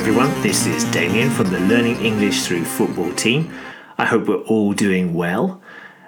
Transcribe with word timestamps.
everyone. 0.00 0.30
This 0.40 0.66
is 0.66 0.90
Damien 0.92 1.28
from 1.28 1.50
the 1.50 1.60
Learning 1.60 2.00
English 2.00 2.44
Through 2.46 2.64
Football 2.64 3.12
team. 3.12 3.52
I 3.98 4.06
hope 4.06 4.28
we're 4.28 4.40
all 4.44 4.72
doing 4.72 5.12
well. 5.12 5.60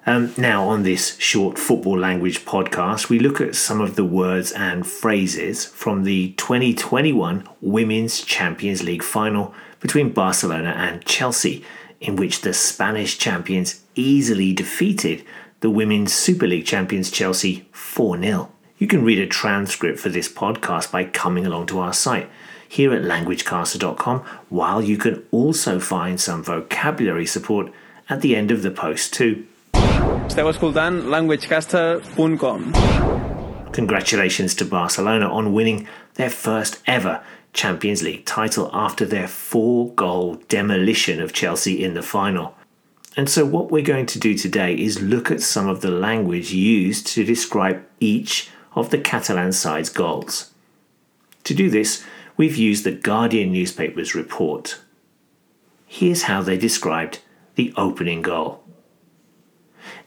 Um, 0.06 0.32
now, 0.38 0.66
on 0.66 0.82
this 0.82 1.18
short 1.18 1.58
football 1.58 1.98
language 1.98 2.46
podcast, 2.46 3.10
we 3.10 3.18
look 3.18 3.38
at 3.38 3.54
some 3.54 3.82
of 3.82 3.94
the 3.94 4.04
words 4.06 4.50
and 4.52 4.86
phrases 4.86 5.66
from 5.66 6.04
the 6.04 6.32
2021 6.38 7.46
Women's 7.60 8.22
Champions 8.22 8.82
League 8.82 9.02
final 9.02 9.52
between 9.78 10.14
Barcelona 10.14 10.70
and 10.70 11.04
Chelsea, 11.04 11.62
in 12.00 12.16
which 12.16 12.40
the 12.40 12.54
Spanish 12.54 13.18
champions 13.18 13.82
easily 13.94 14.54
defeated 14.54 15.22
the 15.60 15.68
Women's 15.68 16.14
Super 16.14 16.46
League 16.46 16.64
champions 16.64 17.10
Chelsea 17.10 17.68
4 17.72 18.18
0. 18.22 18.52
You 18.82 18.88
can 18.88 19.04
read 19.04 19.20
a 19.20 19.28
transcript 19.28 20.00
for 20.00 20.08
this 20.08 20.28
podcast 20.28 20.90
by 20.90 21.04
coming 21.04 21.46
along 21.46 21.66
to 21.66 21.78
our 21.78 21.92
site 21.92 22.28
here 22.68 22.92
at 22.92 23.02
languagecaster.com, 23.02 24.18
while 24.48 24.82
you 24.82 24.96
can 24.96 25.24
also 25.30 25.78
find 25.78 26.20
some 26.20 26.42
vocabulary 26.42 27.24
support 27.24 27.72
at 28.10 28.22
the 28.22 28.34
end 28.34 28.50
of 28.50 28.62
the 28.62 28.72
post 28.72 29.14
too. 29.14 29.46
Esteu 29.72 30.52
escoltant 30.52 31.04
languagecaster.com. 31.04 33.70
Congratulations 33.70 34.56
to 34.56 34.64
Barcelona 34.64 35.32
on 35.32 35.52
winning 35.52 35.86
their 36.14 36.30
first 36.30 36.82
ever 36.84 37.22
Champions 37.52 38.02
League 38.02 38.26
title 38.26 38.68
after 38.72 39.04
their 39.04 39.28
four 39.28 39.94
goal 39.94 40.42
demolition 40.48 41.22
of 41.22 41.32
Chelsea 41.32 41.84
in 41.84 41.94
the 41.94 42.02
final. 42.02 42.56
And 43.16 43.30
so, 43.30 43.44
what 43.44 43.70
we're 43.70 43.84
going 43.84 44.06
to 44.06 44.18
do 44.18 44.36
today 44.36 44.74
is 44.74 45.00
look 45.00 45.30
at 45.30 45.40
some 45.40 45.68
of 45.68 45.82
the 45.82 45.92
language 45.92 46.52
used 46.52 47.06
to 47.08 47.22
describe 47.22 47.84
each 48.00 48.50
of 48.74 48.90
the 48.90 48.98
Catalan 48.98 49.52
side's 49.52 49.90
goals. 49.90 50.52
To 51.44 51.54
do 51.54 51.68
this, 51.68 52.04
we've 52.36 52.56
used 52.56 52.84
the 52.84 52.92
Guardian 52.92 53.52
newspaper's 53.52 54.14
report. 54.14 54.80
Here's 55.86 56.22
how 56.22 56.42
they 56.42 56.56
described 56.56 57.20
the 57.54 57.72
opening 57.76 58.22
goal. 58.22 58.62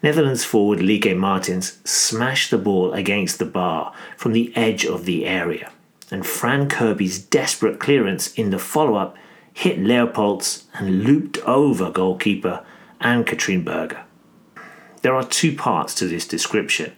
Netherlands 0.02 0.44
forward 0.44 0.80
Lieke 0.80 1.16
Martens 1.16 1.80
smashed 1.84 2.52
the 2.52 2.58
ball 2.58 2.94
against 2.94 3.40
the 3.40 3.46
bar 3.46 3.94
from 4.18 4.34
the 4.34 4.56
edge 4.56 4.86
of 4.86 5.06
the 5.06 5.26
area, 5.26 5.72
and 6.10 6.26
Fran 6.26 6.70
Kirby's 6.70 7.20
desperate 7.20 7.80
clearance 7.80 8.34
in 8.34 8.50
the 8.50 8.60
follow 8.60 8.96
up 8.96 9.16
hit 9.54 9.80
Leupolz 9.80 10.64
and 10.74 11.04
looped 11.04 11.38
over 11.40 11.90
goalkeeper 11.90 12.66
Anne-Katrin 13.00 13.64
Berger. 13.64 14.04
There 15.02 15.16
are 15.16 15.24
two 15.24 15.56
parts 15.56 15.94
to 15.96 16.08
this 16.08 16.28
description. 16.28 16.96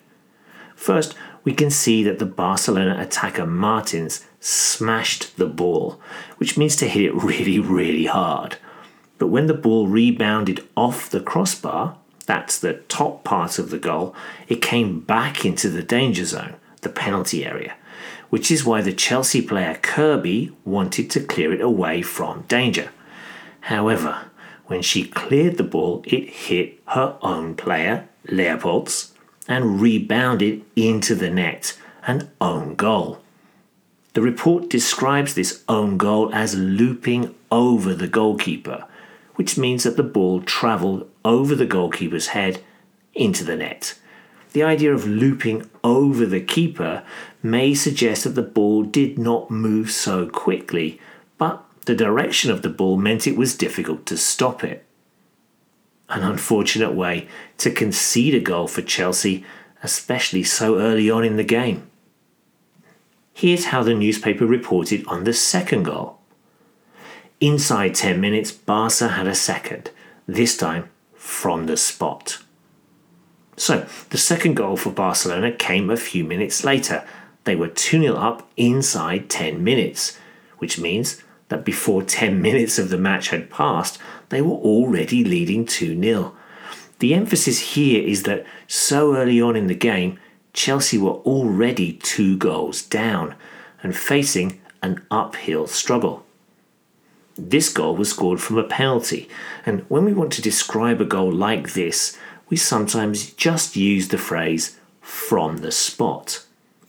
First, 0.76 1.16
we 1.44 1.54
can 1.54 1.70
see 1.70 2.04
that 2.04 2.20
the 2.20 2.26
Barcelona 2.26 2.98
attacker 3.00 3.46
Martens 3.46 4.26
smashed 4.40 5.38
the 5.38 5.46
ball, 5.46 6.00
which 6.38 6.58
means 6.58 6.76
to 6.78 6.88
hit 6.88 7.04
it 7.04 7.14
really, 7.14 7.60
really 7.60 8.06
hard. 8.06 8.58
But 9.18 9.28
when 9.28 9.48
the 9.48 9.54
ball 9.54 9.88
rebounded 9.88 10.68
off 10.76 11.10
the 11.10 11.22
crossbar, 11.22 11.98
that's 12.26 12.60
the 12.60 12.76
top 12.88 13.24
part 13.24 13.58
of 13.58 13.70
the 13.70 13.80
goal, 13.80 14.14
it 14.48 14.62
came 14.62 15.00
back 15.00 15.46
into 15.46 15.70
the 15.70 15.82
danger 15.82 16.26
zone, 16.26 16.56
the 16.82 16.90
penalty 16.90 17.46
area, 17.46 17.76
which 18.30 18.52
is 18.52 18.66
why 18.66 18.82
the 18.82 18.94
Chelsea 18.94 19.42
player 19.42 19.80
Kirby 19.82 20.52
wanted 20.66 21.10
to 21.12 21.22
clear 21.22 21.54
it 21.54 21.62
away 21.62 22.02
from 22.02 22.44
danger. 22.44 22.92
However, 23.62 24.26
when 24.68 24.82
she 24.82 25.08
cleared 25.08 25.58
the 25.58 25.64
ball, 25.64 26.04
it 26.06 26.30
hit 26.30 26.80
her 26.88 27.18
own 27.22 27.56
player, 27.56 28.08
Leupolz, 28.28 29.12
and 29.48 29.80
rebounded 29.80 30.64
into 30.76 31.16
the 31.16 31.30
net, 31.30 31.78
an 32.06 32.30
own 32.42 32.76
goal. 32.76 33.22
The 34.14 34.22
report 34.22 34.70
describes 34.70 35.36
this 35.36 35.64
own 35.70 35.98
goal 35.98 36.34
as 36.34 36.56
looping 36.56 37.36
over 37.52 37.94
the 37.94 38.08
goalkeeper, 38.08 38.86
which 39.36 39.58
means 39.58 39.84
that 39.84 39.96
the 39.96 40.04
ball 40.04 40.42
travelled 40.42 41.08
over 41.24 41.54
the 41.54 41.68
goalkeeper's 41.68 42.30
head 42.30 42.64
into 43.14 43.44
the 43.44 43.56
net. 43.56 43.98
The 44.54 44.64
idea 44.64 44.92
of 44.92 45.06
looping 45.06 45.70
over 45.84 46.26
the 46.26 46.42
keeper 46.42 47.04
may 47.44 47.76
suggest 47.76 48.24
that 48.24 48.32
the 48.32 48.42
ball 48.42 48.82
did 48.82 49.20
not 49.20 49.52
move 49.52 49.92
so 49.92 50.28
quickly, 50.28 51.00
but 51.38 51.64
the 51.86 51.96
direction 51.96 52.50
of 52.50 52.64
the 52.64 52.70
ball 52.70 52.98
meant 52.98 53.28
it 53.28 53.38
was 53.38 53.56
difficult 53.56 54.08
to 54.08 54.18
stop 54.18 54.64
it. 54.64 54.84
An 56.10 56.24
unfortunate 56.24 56.94
way 56.94 57.28
to 57.58 57.72
concede 57.72 58.34
a 58.36 58.40
goal 58.40 58.68
for 58.68 58.82
Chelsea, 58.82 59.46
especially 59.84 60.44
so 60.44 60.80
early 60.80 61.10
on 61.10 61.24
in 61.24 61.36
the 61.36 61.44
game. 61.44 61.90
Here's 63.34 63.66
how 63.66 63.84
the 63.84 63.94
newspaper 63.94 64.46
reported 64.46 65.06
on 65.08 65.24
the 65.24 65.34
second 65.34 65.84
goal. 65.84 66.20
Inside 67.40 67.94
10 67.94 68.20
minutes, 68.20 68.52
Barca 68.52 69.10
had 69.10 69.28
a 69.28 69.36
second, 69.36 69.92
this 70.26 70.58
time 70.58 70.90
from 71.14 71.68
the 71.68 71.78
spot. 71.78 72.40
So, 73.56 73.88
the 74.10 74.18
second 74.18 74.56
goal 74.56 74.78
for 74.78 74.92
Barcelona 74.92 75.52
came 75.52 75.90
a 75.90 75.98
few 75.98 76.24
minutes 76.24 76.64
later. 76.64 77.06
They 77.44 77.56
were 77.56 77.68
2 77.68 78.02
0 78.02 78.16
up 78.16 78.50
inside 78.58 79.30
10 79.30 79.64
minutes, 79.64 80.18
which 80.58 80.80
means 80.80 81.22
that 81.50 81.64
before 81.64 82.02
10 82.02 82.42
minutes 82.42 82.80
of 82.80 82.90
the 82.90 82.98
match 82.98 83.30
had 83.30 83.50
passed, 83.50 84.00
they 84.30 84.42
were 84.42 84.56
already 84.56 85.24
leading 85.24 85.66
2 85.66 86.02
0. 86.02 86.36
The 87.00 87.14
emphasis 87.14 87.60
here 87.74 88.04
is 88.04 88.24
that 88.24 88.46
so 88.68 89.16
early 89.16 89.40
on 89.40 89.56
in 89.56 89.68
the 89.68 89.76
game, 89.76 90.20
Chelsea 90.54 90.98
were 90.98 91.12
already 91.12 91.94
two 91.94 92.38
goals 92.38 92.82
down 92.82 93.36
and 93.84 93.96
facing 93.96 94.60
an 94.82 95.06
uphill 95.12 95.68
struggle. 95.68 96.26
This 97.38 97.72
goal 97.72 97.96
was 97.96 98.10
scored 98.10 98.42
from 98.42 98.58
a 98.58 98.64
penalty, 98.64 99.30
and 99.66 99.86
when 99.90 100.06
we 100.06 100.14
want 100.14 100.34
to 100.34 100.42
describe 100.42 101.00
a 101.00 101.06
goal 101.06 101.32
like 101.32 101.74
this, 101.74 102.18
we 102.50 102.58
sometimes 102.58 103.32
just 103.34 103.76
use 103.76 104.08
the 104.08 104.18
phrase 104.18 104.80
from 105.02 105.58
the 105.58 105.72
spot. 105.72 106.44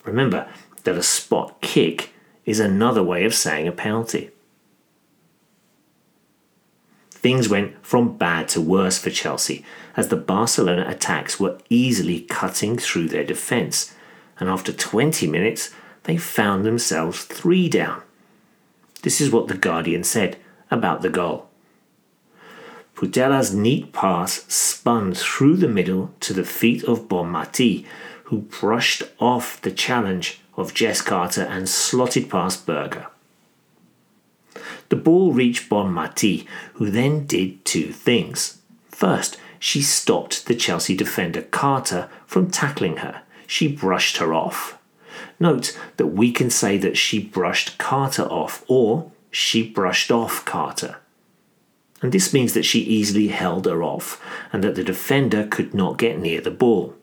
Remember 0.04 0.48
that 0.84 0.96
a 0.96 1.02
spot 1.02 1.60
kick 1.60 2.14
is 2.46 2.60
another 2.60 3.02
way 3.02 3.26
of 3.26 3.34
saying 3.34 3.68
a 3.68 3.72
penalty. 3.72 4.30
Things 7.28 7.50
went 7.50 7.84
from 7.84 8.16
bad 8.16 8.48
to 8.48 8.60
worse 8.62 8.96
for 8.96 9.10
Chelsea 9.10 9.62
as 9.98 10.08
the 10.08 10.16
Barcelona 10.16 10.86
attacks 10.88 11.38
were 11.38 11.58
easily 11.68 12.22
cutting 12.22 12.78
through 12.78 13.08
their 13.08 13.22
defence, 13.22 13.94
and 14.40 14.48
after 14.48 14.72
20 14.72 15.26
minutes, 15.26 15.70
they 16.04 16.16
found 16.16 16.64
themselves 16.64 17.24
three 17.24 17.68
down. 17.68 18.00
This 19.02 19.20
is 19.20 19.30
what 19.30 19.46
The 19.46 19.58
Guardian 19.58 20.04
said 20.04 20.38
about 20.70 21.02
the 21.02 21.10
goal. 21.10 21.50
Putellas's 22.94 23.54
neat 23.54 23.92
pass 23.92 24.46
spun 24.50 25.12
through 25.12 25.58
the 25.58 25.68
middle 25.68 26.14
to 26.20 26.32
the 26.32 26.44
feet 26.44 26.82
of 26.84 27.08
Bonmati, 27.08 27.84
who 28.24 28.38
brushed 28.38 29.02
off 29.20 29.60
the 29.60 29.70
challenge 29.70 30.40
of 30.56 30.72
Jess 30.72 31.02
Carter 31.02 31.42
and 31.42 31.68
slotted 31.68 32.30
past 32.30 32.64
Berger. 32.64 33.08
The 34.88 34.96
ball 34.96 35.32
reached 35.32 35.68
Bonmati, 35.68 36.46
who 36.74 36.90
then 36.90 37.26
did 37.26 37.64
two 37.64 37.92
things. 37.92 38.58
First, 38.90 39.38
she 39.58 39.82
stopped 39.82 40.46
the 40.46 40.54
Chelsea 40.54 40.96
defender 40.96 41.42
Carter 41.42 42.08
from 42.26 42.50
tackling 42.50 42.98
her. 42.98 43.22
She 43.46 43.68
brushed 43.68 44.18
her 44.18 44.32
off. 44.32 44.78
Note 45.40 45.78
that 45.96 46.08
we 46.08 46.32
can 46.32 46.50
say 46.50 46.78
that 46.78 46.96
she 46.96 47.18
brushed 47.18 47.78
Carter 47.78 48.24
off 48.24 48.64
or 48.68 49.10
she 49.30 49.68
brushed 49.68 50.10
off 50.10 50.44
Carter. 50.44 50.96
And 52.00 52.12
this 52.12 52.32
means 52.32 52.54
that 52.54 52.64
she 52.64 52.80
easily 52.80 53.28
held 53.28 53.66
her 53.66 53.82
off 53.82 54.22
and 54.52 54.62
that 54.62 54.76
the 54.76 54.84
defender 54.84 55.46
could 55.46 55.74
not 55.74 55.98
get 55.98 56.18
near 56.18 56.40
the 56.40 56.50
ball. 56.50 56.94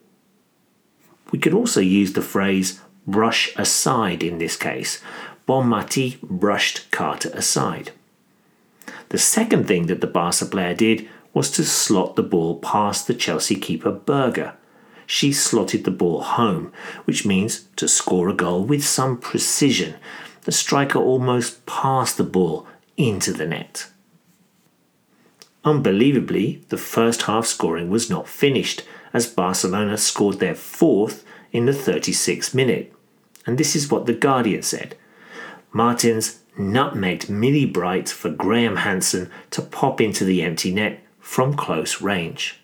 We 1.31 1.39
could 1.39 1.53
also 1.53 1.81
use 1.81 2.13
the 2.13 2.21
phrase 2.21 2.79
brush 3.05 3.53
aside 3.57 4.23
in 4.23 4.37
this 4.37 4.55
case, 4.55 5.01
Bonmati 5.47 6.19
brushed 6.21 6.89
Carter 6.91 7.29
aside. 7.33 7.91
The 9.09 9.17
second 9.17 9.67
thing 9.67 9.85
that 9.87 10.01
the 10.01 10.07
Barca 10.07 10.45
player 10.45 10.73
did 10.73 11.07
was 11.33 11.51
to 11.51 11.63
slot 11.63 12.15
the 12.15 12.23
ball 12.23 12.59
past 12.59 13.07
the 13.07 13.13
Chelsea 13.13 13.55
keeper 13.55 13.91
Berger. 13.91 14.53
She 15.05 15.31
slotted 15.31 15.83
the 15.83 15.91
ball 15.91 16.21
home, 16.21 16.71
which 17.03 17.25
means 17.25 17.65
to 17.75 17.87
score 17.87 18.29
a 18.29 18.33
goal 18.33 18.63
with 18.63 18.83
some 18.83 19.17
precision. 19.17 19.95
The 20.43 20.51
striker 20.51 20.99
almost 20.99 21.65
passed 21.65 22.17
the 22.17 22.23
ball 22.23 22.65
into 22.97 23.33
the 23.33 23.45
net. 23.45 23.87
Unbelievably, 25.63 26.63
the 26.69 26.77
first 26.77 27.23
half 27.23 27.45
scoring 27.45 27.89
was 27.89 28.09
not 28.09 28.27
finished 28.27 28.83
as 29.13 29.27
Barcelona 29.27 29.97
scored 29.97 30.39
their 30.39 30.55
fourth 30.55 31.25
in 31.51 31.65
the 31.65 31.71
36th 31.71 32.53
minute. 32.53 32.93
And 33.45 33.57
this 33.57 33.75
is 33.75 33.89
what 33.89 34.05
The 34.05 34.13
Guardian 34.13 34.61
said. 34.61 34.95
Martens 35.75 36.39
nutmegged 36.57 37.27
Millie 37.29 37.65
Bright 37.65 38.07
for 38.07 38.29
Graham 38.29 38.77
Hansen 38.77 39.29
to 39.49 39.61
pop 39.61 39.99
into 39.99 40.23
the 40.23 40.41
empty 40.41 40.73
net 40.73 41.03
from 41.19 41.53
close 41.53 42.01
range. 42.01 42.61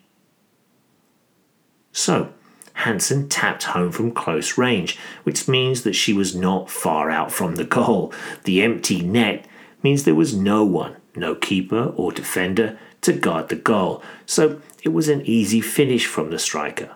So, 1.91 2.31
Hansen 2.71 3.27
tapped 3.27 3.63
home 3.63 3.91
from 3.91 4.13
close 4.13 4.57
range, 4.57 4.97
which 5.23 5.49
means 5.49 5.83
that 5.83 5.91
she 5.91 6.13
was 6.13 6.33
not 6.33 6.69
far 6.69 7.09
out 7.09 7.33
from 7.33 7.55
the 7.55 7.65
goal. 7.65 8.13
The 8.45 8.61
empty 8.61 9.01
net 9.01 9.45
means 9.83 10.05
there 10.05 10.15
was 10.15 10.33
no 10.33 10.63
one, 10.63 10.95
no 11.13 11.35
keeper 11.35 11.93
or 11.97 12.13
defender, 12.13 12.79
to 13.01 13.11
guard 13.11 13.49
the 13.49 13.57
goal, 13.57 14.01
so 14.25 14.61
it 14.83 14.93
was 14.93 15.09
an 15.09 15.21
easy 15.25 15.59
finish 15.59 16.05
from 16.05 16.29
the 16.29 16.39
striker. 16.39 16.95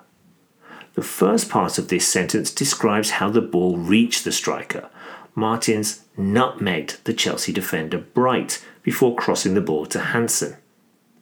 The 0.94 1.02
first 1.02 1.50
part 1.50 1.78
of 1.78 1.90
this 1.90 2.08
sentence 2.08 2.52
describes 2.52 3.10
how 3.10 3.30
the 3.30 3.42
ball 3.42 3.78
reached 3.78 4.24
the 4.24 4.32
striker. 4.32 4.90
Martens 5.36 6.06
nutmegged 6.18 7.04
the 7.04 7.14
Chelsea 7.14 7.52
defender 7.52 7.98
Bright 7.98 8.64
before 8.84 9.16
crossing 9.16 9.54
the 9.54 9.62
ball 9.62 9.86
to 9.88 10.00
Hansen. 10.00 10.56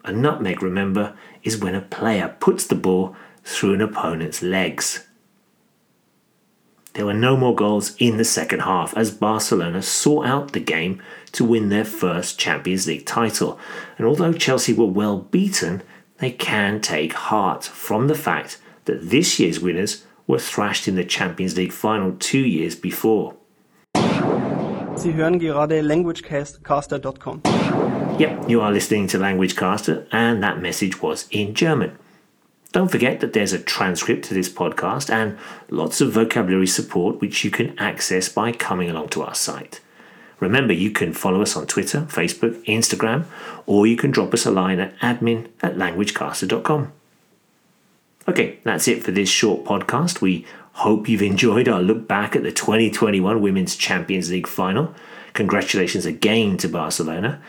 A 0.05 0.11
nutmeg, 0.11 0.61
remember, 0.61 1.17
is 1.41 1.57
when 1.57 1.73
a 1.73 1.81
player 1.81 2.35
puts 2.39 2.67
the 2.67 2.75
ball 2.75 3.15
through 3.43 3.73
an 3.73 3.81
opponent's 3.81 4.43
legs. 4.43 5.07
There 6.93 7.07
were 7.07 7.13
no 7.13 7.35
more 7.35 7.55
goals 7.55 7.95
in 7.97 8.17
the 8.17 8.25
second 8.25 8.59
half 8.61 8.95
as 8.95 9.09
Barcelona 9.09 9.81
saw 9.81 10.23
out 10.23 10.53
the 10.53 10.59
game 10.59 11.01
to 11.31 11.43
win 11.43 11.69
their 11.69 11.85
first 11.85 12.37
Champions 12.37 12.85
League 12.85 13.07
title. 13.07 13.59
And 13.97 14.05
although 14.05 14.33
Chelsea 14.33 14.73
were 14.73 14.85
well 14.85 15.17
beaten, 15.17 15.81
they 16.19 16.29
can 16.29 16.81
take 16.81 17.13
heart 17.13 17.63
from 17.63 18.07
the 18.07 18.15
fact 18.15 18.59
that 18.85 19.09
this 19.09 19.39
year's 19.39 19.59
winners 19.59 20.05
were 20.27 20.37
thrashed 20.37 20.87
in 20.87 20.93
the 20.95 21.03
Champions 21.03 21.57
League 21.57 21.73
final 21.73 22.15
two 22.19 22.45
years 22.45 22.75
before. 22.75 23.35
Sie 25.03 25.15
hören 25.15 25.37
gerade 25.37 25.81
languagecaster.com. 25.81 27.41
Yep, 28.19 28.47
you 28.49 28.61
are 28.61 28.71
listening 28.71 29.05
to 29.09 29.17
Languagecaster, 29.17 30.05
and 30.11 30.41
that 30.41 30.61
message 30.61 31.01
was 31.01 31.27
in 31.29 31.53
German. 31.53 31.91
Don't 32.71 32.89
forget 32.89 33.19
that 33.19 33.33
there's 33.33 33.51
a 33.51 33.59
transcript 33.59 34.23
to 34.29 34.33
this 34.33 34.47
podcast 34.47 35.09
and 35.09 35.37
lots 35.69 35.99
of 35.99 36.13
vocabulary 36.13 36.67
support 36.67 37.19
which 37.19 37.43
you 37.43 37.51
can 37.51 37.77
access 37.77 38.29
by 38.29 38.53
coming 38.53 38.89
along 38.89 39.09
to 39.09 39.23
our 39.23 39.35
site. 39.35 39.81
Remember, 40.39 40.71
you 40.71 40.89
can 40.89 41.11
follow 41.11 41.41
us 41.41 41.57
on 41.57 41.67
Twitter, 41.67 42.07
Facebook, 42.07 42.63
Instagram, 42.63 43.25
or 43.65 43.85
you 43.85 43.97
can 43.97 44.09
drop 44.09 44.33
us 44.33 44.45
a 44.45 44.51
line 44.51 44.79
at 44.79 44.97
admin 44.99 45.49
at 45.61 45.75
languagecaster.com. 45.75 46.93
Okay, 48.25 48.59
that's 48.63 48.87
it 48.87 49.03
for 49.03 49.11
this 49.11 49.27
short 49.27 49.65
podcast. 49.65 50.21
We 50.21 50.45
hope 50.73 51.07
you've 51.07 51.21
enjoyed 51.21 51.67
our 51.67 51.81
look 51.81 52.07
back 52.07 52.35
at 52.35 52.43
the 52.43 52.51
2021 52.51 53.41
Women's 53.41 53.75
Champions 53.75 54.29
League 54.29 54.47
final. 54.47 54.93
Congratulations 55.33 56.05
again 56.05 56.57
to 56.57 56.67
Barcelona. 56.67 57.41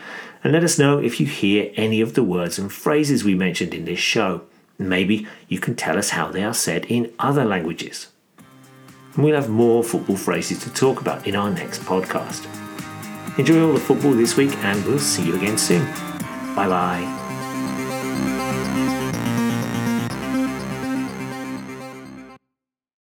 And 0.43 0.53
let 0.53 0.63
us 0.63 0.77
know 0.77 0.99
if 0.99 1.19
you 1.19 1.25
hear 1.25 1.71
any 1.75 2.01
of 2.01 2.13
the 2.13 2.23
words 2.23 2.59
and 2.59 2.71
phrases 2.71 3.23
we 3.23 3.35
mentioned 3.35 3.73
in 3.73 3.85
this 3.85 3.99
show. 3.99 4.41
Maybe 4.77 5.27
you 5.47 5.59
can 5.59 5.75
tell 5.75 5.97
us 5.97 6.11
how 6.11 6.31
they 6.31 6.43
are 6.43 6.53
said 6.53 6.85
in 6.85 7.13
other 7.17 7.45
languages. 7.45 8.07
And 9.15 9.23
we'll 9.23 9.35
have 9.35 9.49
more 9.49 9.83
football 9.83 10.17
phrases 10.17 10.59
to 10.63 10.69
talk 10.71 11.01
about 11.01 11.25
in 11.25 11.35
our 11.35 11.49
next 11.49 11.81
podcast. 11.81 12.45
Enjoy 13.39 13.65
all 13.65 13.73
the 13.73 13.79
football 13.79 14.11
this 14.11 14.37
week, 14.37 14.55
and 14.57 14.85
we'll 14.85 14.99
see 14.99 15.25
you 15.25 15.35
again 15.35 15.57
soon. 15.57 15.85
Bye 16.55 16.67
bye. 16.67 17.24